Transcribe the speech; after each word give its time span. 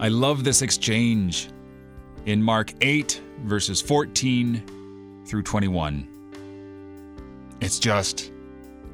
I 0.00 0.06
love 0.06 0.44
this 0.44 0.62
exchange 0.62 1.48
in 2.24 2.40
Mark 2.40 2.72
8, 2.82 3.20
verses 3.42 3.80
14 3.80 5.24
through 5.26 5.42
21. 5.42 6.06
It's 7.60 7.80
just, 7.80 8.30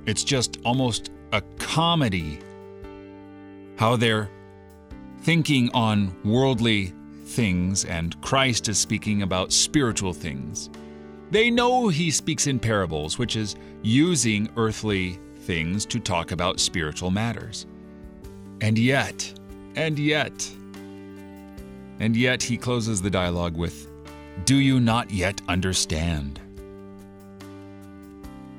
it's 0.06 0.24
just 0.24 0.60
almost 0.64 1.10
a 1.32 1.42
comedy 1.58 2.38
how 3.76 3.96
they're 3.96 4.30
thinking 5.20 5.70
on 5.74 6.16
worldly 6.24 6.94
things 7.26 7.84
and 7.84 8.18
Christ 8.22 8.68
is 8.68 8.78
speaking 8.78 9.20
about 9.20 9.52
spiritual 9.52 10.14
things. 10.14 10.70
They 11.30 11.50
know 11.50 11.88
he 11.88 12.10
speaks 12.10 12.46
in 12.46 12.58
parables, 12.58 13.18
which 13.18 13.36
is 13.36 13.56
using 13.82 14.48
earthly 14.56 15.18
things 15.40 15.84
to 15.86 16.00
talk 16.00 16.32
about 16.32 16.60
spiritual 16.60 17.10
matters. 17.10 17.66
And 18.62 18.78
yet, 18.78 19.38
and 19.76 19.98
yet, 19.98 20.50
and 22.00 22.16
yet 22.16 22.42
he 22.42 22.56
closes 22.56 23.00
the 23.00 23.10
dialogue 23.10 23.56
with, 23.56 23.88
Do 24.44 24.56
you 24.56 24.80
not 24.80 25.10
yet 25.10 25.40
understand? 25.48 26.40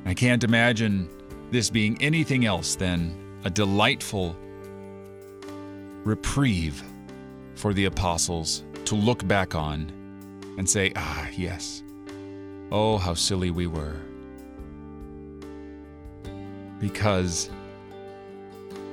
I 0.05 0.13
can't 0.13 0.43
imagine 0.43 1.09
this 1.51 1.69
being 1.69 2.01
anything 2.01 2.45
else 2.45 2.75
than 2.75 3.15
a 3.43 3.49
delightful 3.49 4.35
reprieve 6.03 6.83
for 7.55 7.73
the 7.73 7.85
apostles 7.85 8.63
to 8.85 8.95
look 8.95 9.27
back 9.27 9.55
on 9.55 9.91
and 10.57 10.69
say, 10.69 10.91
Ah, 10.95 11.27
yes. 11.35 11.83
Oh, 12.71 12.97
how 12.97 13.13
silly 13.13 13.51
we 13.51 13.67
were. 13.67 13.95
Because 16.79 17.49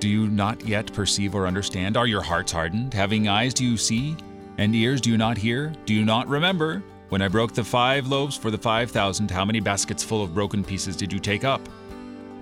do 0.01 0.09
you 0.09 0.29
not 0.29 0.67
yet 0.67 0.93
perceive 0.93 1.35
or 1.35 1.47
understand? 1.47 1.97
Are 1.97 2.07
your 2.07 2.23
hearts 2.23 2.53
hardened? 2.53 2.93
Having 2.93 3.29
eyes, 3.29 3.55
do 3.55 3.65
you 3.65 3.77
see? 3.77 4.17
And 4.59 4.75
ears, 4.75 5.01
do 5.01 5.11
you 5.11 5.17
not 5.17 5.39
hear? 5.39 5.73
Do 5.87 5.95
you 5.95 6.05
not 6.05 6.29
remember? 6.29 6.83
When 7.09 7.23
I 7.23 7.29
broke 7.29 7.53
the 7.53 7.65
five 7.65 8.07
loaves 8.07 8.37
for 8.37 8.51
the 8.51 8.59
five 8.59 8.91
thousand, 8.91 9.31
how 9.31 9.45
many 9.45 9.61
baskets 9.61 10.03
full 10.03 10.23
of 10.23 10.35
broken 10.35 10.65
pieces 10.65 10.97
did 10.97 11.13
you 11.13 11.19
take 11.19 11.45
up? 11.45 11.61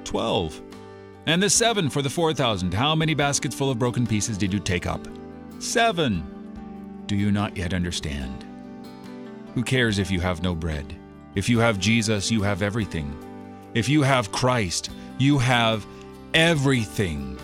Twelve. 0.05 0.61
And 1.27 1.43
the 1.43 1.51
seven 1.51 1.91
for 1.91 2.03
the 2.03 2.11
four 2.11 2.33
thousand, 2.33 2.73
how 2.73 2.95
many 2.95 3.15
baskets 3.15 3.55
full 3.55 3.71
of 3.71 3.79
broken 3.79 4.07
pieces 4.07 4.39
did 4.39 4.53
you 4.53 4.61
take 4.61 4.87
up? 4.87 5.07
Seven. 5.59 7.03
Do 7.07 7.17
you 7.17 7.33
not 7.33 7.57
yet 7.57 7.75
understand? 7.75 8.45
Who 9.55 9.65
cares 9.65 9.99
if 9.99 10.11
you 10.11 10.21
have 10.21 10.43
no 10.43 10.55
bread? 10.55 10.97
If 11.35 11.49
you 11.49 11.59
have 11.59 11.79
Jesus, 11.79 12.31
you 12.31 12.43
have 12.43 12.63
everything. 12.63 13.17
If 13.75 13.89
you 13.89 14.03
have 14.03 14.33
Christ, 14.33 14.91
you 15.19 15.39
have 15.39 15.85
everything. 16.35 17.39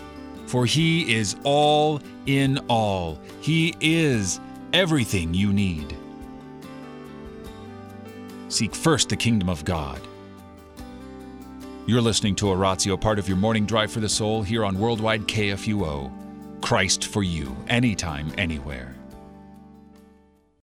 For 0.45 0.65
He 0.65 1.13
is 1.13 1.35
all 1.43 2.01
in 2.25 2.59
all. 2.69 3.19
He 3.41 3.75
is 3.81 4.39
everything 4.73 5.33
you 5.33 5.53
need. 5.53 5.95
Seek 8.49 8.75
first 8.75 9.09
the 9.09 9.15
kingdom 9.15 9.49
of 9.49 9.63
God. 9.65 10.01
You're 11.85 12.01
listening 12.01 12.35
to 12.35 12.49
Oratio, 12.49 12.97
part 12.97 13.19
of 13.19 13.29
your 13.29 13.37
morning 13.37 13.65
drive 13.65 13.91
for 13.91 14.01
the 14.01 14.09
soul 14.09 14.43
here 14.43 14.65
on 14.65 14.77
Worldwide 14.77 15.27
KFUO. 15.27 16.11
Christ 16.61 17.05
for 17.05 17.23
you, 17.23 17.55
anytime, 17.69 18.33
anywhere. 18.37 18.96